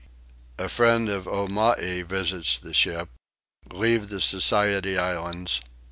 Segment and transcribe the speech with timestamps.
[0.57, 3.07] A Friend of Omai visits the Ship.
[3.71, 5.61] Leave the Society Islands.